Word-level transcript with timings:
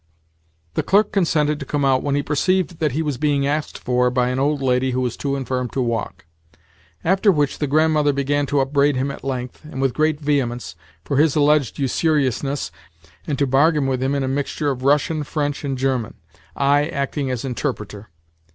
The 0.73 0.81
clerk 0.81 1.11
consented 1.11 1.59
to 1.59 1.65
come 1.67 1.85
out 1.85 2.01
when 2.01 2.15
he 2.15 2.23
perceived 2.23 2.79
that 2.79 2.93
he 2.93 3.03
was 3.03 3.19
being 3.19 3.45
asked 3.45 3.77
for 3.77 4.09
by 4.09 4.29
an 4.29 4.39
old 4.39 4.59
lady 4.59 4.93
who 4.93 5.01
was 5.01 5.15
too 5.15 5.35
infirm 5.35 5.69
to 5.73 5.79
walk; 5.79 6.25
after 7.03 7.31
which 7.31 7.59
the 7.59 7.67
Grandmother 7.67 8.11
began 8.11 8.47
to 8.47 8.61
upbraid 8.61 8.95
him 8.95 9.11
at 9.11 9.23
length, 9.23 9.63
and 9.63 9.79
with 9.79 9.93
great 9.93 10.19
vehemence, 10.19 10.75
for 11.05 11.17
his 11.17 11.35
alleged 11.35 11.77
usuriousness, 11.77 12.71
and 13.27 13.37
to 13.37 13.45
bargain 13.45 13.85
with 13.85 14.01
him 14.01 14.15
in 14.15 14.23
a 14.23 14.27
mixture 14.27 14.71
of 14.71 14.81
Russian, 14.83 15.23
French, 15.23 15.63
and 15.63 15.77
German—I 15.77 16.87
acting 16.87 17.29
as 17.29 17.45
interpreter. 17.45 18.09